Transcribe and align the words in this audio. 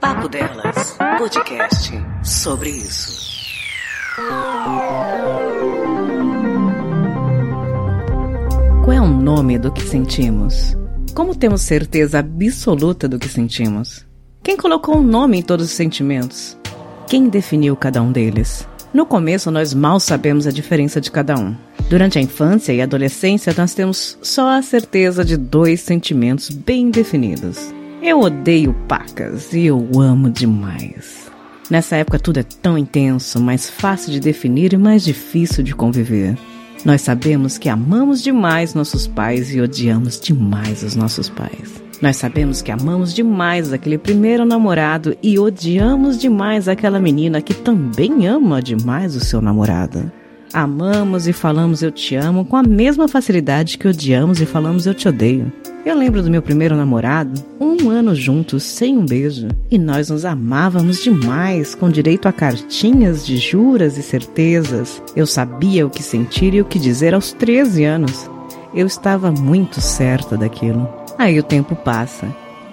Papo 0.00 0.28
Delas, 0.28 0.96
podcast 1.18 1.92
sobre 2.22 2.70
isso. 2.70 3.18
Qual 8.84 8.92
é 8.92 9.00
o 9.00 9.08
nome 9.08 9.58
do 9.58 9.72
que 9.72 9.82
sentimos? 9.82 10.76
Como 11.14 11.34
temos 11.34 11.62
certeza 11.62 12.20
absoluta 12.20 13.08
do 13.08 13.18
que 13.18 13.28
sentimos? 13.28 14.06
Quem 14.42 14.56
colocou 14.56 14.98
um 14.98 15.02
nome 15.02 15.38
em 15.38 15.42
todos 15.42 15.66
os 15.66 15.72
sentimentos? 15.72 16.56
Quem 17.08 17.28
definiu 17.28 17.74
cada 17.74 18.00
um 18.00 18.12
deles? 18.12 18.68
No 18.94 19.04
começo, 19.04 19.50
nós 19.50 19.74
mal 19.74 19.98
sabemos 19.98 20.46
a 20.46 20.52
diferença 20.52 21.00
de 21.00 21.10
cada 21.10 21.36
um. 21.36 21.56
Durante 21.90 22.18
a 22.18 22.22
infância 22.22 22.72
e 22.72 22.80
adolescência, 22.80 23.52
nós 23.56 23.74
temos 23.74 24.16
só 24.22 24.50
a 24.50 24.62
certeza 24.62 25.24
de 25.24 25.36
dois 25.36 25.80
sentimentos 25.80 26.50
bem 26.50 26.88
definidos. 26.88 27.77
Eu 28.00 28.20
odeio 28.20 28.72
pacas 28.86 29.52
e 29.52 29.66
eu 29.66 29.88
amo 29.98 30.30
demais. 30.30 31.28
Nessa 31.68 31.96
época 31.96 32.18
tudo 32.18 32.38
é 32.38 32.42
tão 32.42 32.78
intenso, 32.78 33.40
mais 33.40 33.68
fácil 33.68 34.12
de 34.12 34.20
definir 34.20 34.72
e 34.72 34.78
mais 34.78 35.02
difícil 35.04 35.64
de 35.64 35.74
conviver. 35.74 36.38
Nós 36.84 37.02
sabemos 37.02 37.58
que 37.58 37.68
amamos 37.68 38.22
demais 38.22 38.72
nossos 38.72 39.08
pais 39.08 39.52
e 39.52 39.60
odiamos 39.60 40.20
demais 40.20 40.84
os 40.84 40.94
nossos 40.94 41.28
pais. 41.28 41.82
Nós 42.00 42.16
sabemos 42.16 42.62
que 42.62 42.70
amamos 42.70 43.12
demais 43.12 43.72
aquele 43.72 43.98
primeiro 43.98 44.44
namorado 44.44 45.16
e 45.20 45.36
odiamos 45.36 46.16
demais 46.18 46.68
aquela 46.68 47.00
menina 47.00 47.42
que 47.42 47.52
também 47.52 48.28
ama 48.28 48.62
demais 48.62 49.16
o 49.16 49.20
seu 49.20 49.40
namorado. 49.40 50.10
Amamos 50.52 51.26
e 51.26 51.32
falamos 51.32 51.82
eu 51.82 51.90
te 51.90 52.14
amo 52.14 52.44
com 52.44 52.56
a 52.56 52.62
mesma 52.62 53.08
facilidade 53.08 53.76
que 53.76 53.88
odiamos 53.88 54.40
e 54.40 54.46
falamos 54.46 54.86
eu 54.86 54.94
te 54.94 55.08
odeio. 55.08 55.52
Eu 55.88 55.96
lembro 55.96 56.22
do 56.22 56.30
meu 56.30 56.42
primeiro 56.42 56.76
namorado, 56.76 57.42
um 57.58 57.88
ano 57.88 58.14
juntos, 58.14 58.62
sem 58.62 58.98
um 58.98 59.06
beijo. 59.06 59.48
E 59.70 59.78
nós 59.78 60.10
nos 60.10 60.26
amávamos 60.26 61.02
demais, 61.02 61.74
com 61.74 61.88
direito 61.88 62.28
a 62.28 62.32
cartinhas 62.32 63.24
de 63.24 63.38
juras 63.38 63.96
e 63.96 64.02
certezas. 64.02 65.02
Eu 65.16 65.26
sabia 65.26 65.86
o 65.86 65.90
que 65.90 66.02
sentir 66.02 66.52
e 66.52 66.60
o 66.60 66.64
que 66.66 66.78
dizer 66.78 67.14
aos 67.14 67.32
13 67.32 67.84
anos. 67.84 68.30
Eu 68.74 68.86
estava 68.86 69.32
muito 69.32 69.80
certa 69.80 70.36
daquilo. 70.36 70.86
Aí 71.16 71.38
o 71.38 71.42
tempo 71.42 71.74
passa 71.74 72.28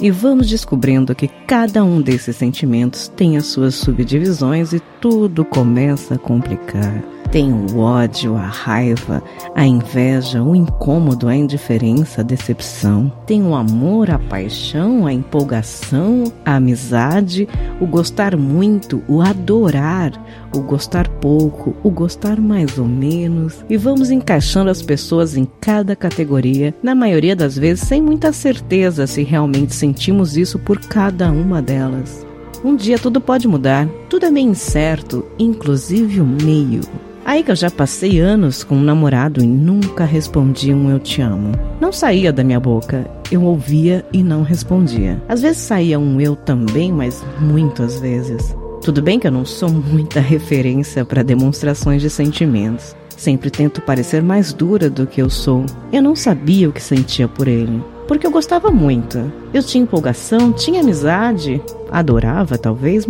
e 0.00 0.10
vamos 0.10 0.48
descobrindo 0.48 1.14
que 1.14 1.28
cada 1.28 1.84
um 1.84 2.02
desses 2.02 2.34
sentimentos 2.34 3.06
tem 3.06 3.36
as 3.36 3.46
suas 3.46 3.76
subdivisões 3.76 4.72
e 4.72 4.80
tudo 5.00 5.44
começa 5.44 6.16
a 6.16 6.18
complicar. 6.18 7.15
Tem 7.36 7.52
o 7.52 7.80
ódio, 7.80 8.34
a 8.34 8.46
raiva, 8.46 9.22
a 9.54 9.66
inveja, 9.66 10.42
o 10.42 10.56
incômodo, 10.56 11.28
a 11.28 11.36
indiferença, 11.36 12.22
a 12.22 12.24
decepção. 12.24 13.12
Tem 13.26 13.42
o 13.42 13.54
amor, 13.54 14.10
a 14.10 14.18
paixão, 14.18 15.06
a 15.06 15.12
empolgação, 15.12 16.32
a 16.46 16.54
amizade, 16.54 17.46
o 17.78 17.86
gostar 17.86 18.38
muito, 18.38 19.02
o 19.06 19.20
adorar, 19.20 20.12
o 20.54 20.62
gostar 20.62 21.06
pouco, 21.06 21.76
o 21.82 21.90
gostar 21.90 22.40
mais 22.40 22.78
ou 22.78 22.86
menos. 22.86 23.62
E 23.68 23.76
vamos 23.76 24.10
encaixando 24.10 24.70
as 24.70 24.80
pessoas 24.80 25.36
em 25.36 25.46
cada 25.60 25.94
categoria, 25.94 26.74
na 26.82 26.94
maioria 26.94 27.36
das 27.36 27.54
vezes 27.54 27.86
sem 27.86 28.00
muita 28.00 28.32
certeza 28.32 29.06
se 29.06 29.22
realmente 29.22 29.74
sentimos 29.74 30.38
isso 30.38 30.58
por 30.58 30.80
cada 30.80 31.30
uma 31.30 31.60
delas. 31.60 32.26
Um 32.64 32.74
dia 32.74 32.98
tudo 32.98 33.20
pode 33.20 33.46
mudar, 33.46 33.86
tudo 34.08 34.24
é 34.24 34.30
meio 34.30 34.48
incerto, 34.48 35.22
inclusive 35.38 36.18
o 36.18 36.24
meio. 36.24 36.80
Aí 37.26 37.42
que 37.42 37.50
eu 37.50 37.56
já 37.56 37.68
passei 37.68 38.20
anos 38.20 38.62
com 38.62 38.76
um 38.76 38.82
namorado 38.82 39.42
e 39.42 39.46
nunca 39.48 40.04
respondi 40.04 40.72
um 40.72 40.88
eu 40.88 41.00
te 41.00 41.20
amo. 41.20 41.50
Não 41.80 41.90
saía 41.90 42.32
da 42.32 42.44
minha 42.44 42.60
boca, 42.60 43.04
eu 43.32 43.42
ouvia 43.42 44.06
e 44.12 44.22
não 44.22 44.44
respondia. 44.44 45.20
Às 45.28 45.42
vezes 45.42 45.58
saía 45.58 45.98
um 45.98 46.20
eu 46.20 46.36
também, 46.36 46.92
mas 46.92 47.24
muitas 47.40 47.98
vezes. 47.98 48.54
Tudo 48.80 49.02
bem 49.02 49.18
que 49.18 49.26
eu 49.26 49.32
não 49.32 49.44
sou 49.44 49.68
muita 49.74 50.20
referência 50.20 51.04
para 51.04 51.24
demonstrações 51.24 52.00
de 52.00 52.08
sentimentos. 52.08 52.94
Sempre 53.16 53.50
tento 53.50 53.82
parecer 53.82 54.22
mais 54.22 54.52
dura 54.52 54.88
do 54.88 55.04
que 55.04 55.20
eu 55.20 55.28
sou. 55.28 55.66
Eu 55.92 56.02
não 56.02 56.14
sabia 56.14 56.68
o 56.68 56.72
que 56.72 56.80
sentia 56.80 57.26
por 57.26 57.48
ele, 57.48 57.82
porque 58.06 58.24
eu 58.24 58.30
gostava 58.30 58.70
muito. 58.70 59.32
Eu 59.52 59.64
tinha 59.64 59.82
empolgação, 59.82 60.52
tinha 60.52 60.80
amizade, 60.80 61.60
adorava 61.90 62.56
talvez, 62.56 63.04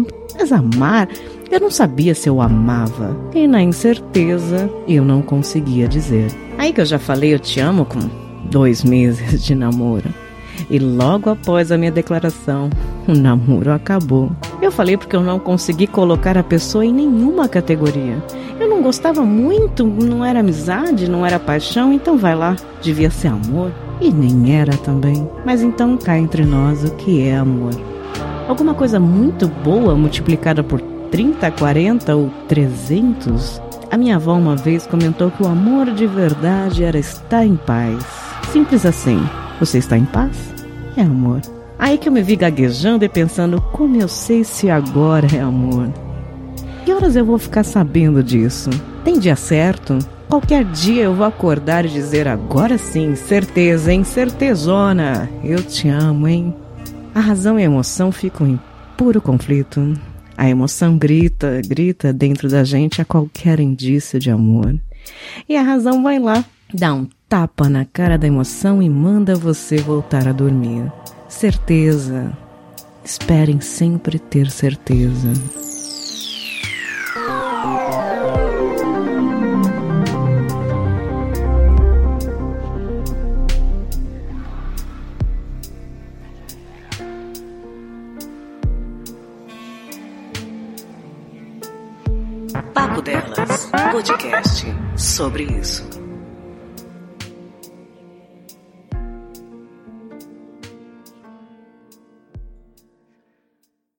mas 0.47 0.53
amar 0.53 1.09
eu 1.51 1.61
não 1.61 1.71
sabia 1.71 2.15
se 2.15 2.29
eu 2.29 2.41
amava 2.41 3.17
e 3.35 3.47
na 3.47 3.63
incerteza 3.63 4.71
eu 4.87 5.05
não 5.05 5.23
conseguia 5.23 5.89
dizer. 5.89 6.31
Aí 6.59 6.73
que 6.73 6.81
eu 6.81 6.85
já 6.85 6.99
falei 6.99 7.35
eu 7.35 7.39
te 7.39 7.59
amo 7.61 7.85
com 7.85 7.99
dois 8.51 8.85
meses 8.85 9.43
de 9.43 9.55
namoro. 9.55 10.09
E 10.71 10.79
logo 10.79 11.31
após 11.31 11.71
a 11.71 11.79
minha 11.79 11.91
declaração, 11.91 12.71
o 13.07 13.13
namoro 13.13 13.73
acabou. 13.73 14.31
Eu 14.61 14.73
falei 14.73 14.97
porque 14.97 15.15
eu 15.15 15.21
não 15.21 15.39
consegui 15.39 15.87
colocar 15.87 16.37
a 16.39 16.43
pessoa 16.43 16.85
em 16.85 16.93
nenhuma 16.93 17.49
categoria. 17.49 18.23
Eu 18.59 18.69
não 18.69 18.83
gostava 18.83 19.23
muito, 19.23 19.85
não 19.85 20.25
era 20.25 20.41
amizade, 20.41 21.11
não 21.11 21.27
era 21.27 21.39
paixão, 21.39 21.93
então 21.93 22.17
vai 22.17 22.35
lá, 22.35 22.57
devia 22.81 23.11
ser 23.11 23.29
amor. 23.29 23.73
E 24.01 24.11
nem 24.11 24.57
era 24.57 24.77
também. 24.77 25.29
Mas 25.45 25.63
então 25.63 25.97
cá 25.97 26.19
entre 26.19 26.45
nós 26.45 26.85
o 26.85 26.95
que 26.95 27.23
é 27.23 27.37
amor? 27.37 27.75
Alguma 28.49 28.75
coisa 28.75 29.01
muito 29.01 29.49
boa 29.49 29.97
multiplicada 29.97 30.63
por 30.63 30.81
30, 31.11 31.51
40 31.51 32.15
ou 32.15 32.31
300? 32.47 33.61
A 33.91 33.97
minha 33.97 34.17
avó 34.17 34.35
uma 34.35 34.55
vez 34.55 34.87
comentou 34.87 35.33
que 35.33 35.43
o 35.43 35.49
amor 35.49 35.91
de 35.91 36.07
verdade 36.07 36.85
era 36.85 36.97
estar 36.97 37.45
em 37.45 37.57
paz. 37.57 38.05
Simples 38.53 38.87
assim. 38.87 39.21
Você 39.59 39.79
está 39.79 39.99
em 39.99 40.05
paz? 40.05 40.37
É 40.97 41.03
amor. 41.03 41.41
Aí 41.77 41.99
que 41.99 42.09
eu 42.09 42.13
me 42.13 42.23
vi 42.23 42.37
gaguejando 42.37 43.05
e 43.05 43.09
pensando 43.09 43.61
como 43.61 43.97
eu 44.01 44.07
sei 44.07 44.45
se 44.45 44.71
agora 44.71 45.27
é 45.35 45.41
amor. 45.41 45.91
Que 46.85 46.93
horas 46.93 47.17
eu 47.17 47.25
vou 47.25 47.39
ficar 47.39 47.65
sabendo 47.65 48.23
disso? 48.23 48.71
Tem 49.05 49.19
dia 49.19 49.35
certo? 49.35 49.99
Qualquer 50.29 50.65
dia 50.65 51.05
eu 51.05 51.15
vou 51.15 51.27
acordar 51.27 51.85
e 51.85 51.89
dizer 51.89 52.29
agora 52.29 52.79
sim, 52.79 53.17
certeza, 53.17 53.93
hein? 53.93 54.05
Certezona. 54.05 55.29
Eu 55.43 55.63
te 55.63 55.89
amo, 55.89 56.29
hein? 56.29 56.55
A 57.17 57.21
razão 57.21 57.59
e 57.59 57.63
a 57.63 57.65
emoção 57.65 58.13
ficam 58.13 58.47
em 58.47 58.61
puro 58.95 59.23
conflito. 59.23 59.99
A 60.37 60.51
emoção 60.51 60.99
grita, 60.99 61.63
grita 61.67 62.13
dentro 62.13 62.47
da 62.47 62.63
gente 62.63 63.01
a 63.01 63.07
qualquer 63.07 63.59
indício 63.59 64.21
de 64.21 64.31
amor. 64.31 64.79
E 65.49 65.57
a 65.57 65.63
razão 65.63 66.03
vai 66.03 66.19
lá, 66.19 66.45
dá 66.75 66.93
um 66.93 67.09
tapa 67.27 67.71
na 67.71 67.87
cara 67.87 68.19
da 68.19 68.27
emoção 68.27 68.83
e 68.83 68.91
manda 68.91 69.35
você 69.35 69.79
voltar 69.79 70.29
a 70.29 70.33
dormir. 70.33 70.93
Certeza. 71.27 72.37
Esperem 73.03 73.63
sempre 73.63 74.19
ter 74.19 74.51
certeza. 74.51 75.33
Papo 92.75 93.03
Delas, 93.03 93.71
podcast 93.93 94.67
sobre 94.97 95.45
isso. 95.45 96.06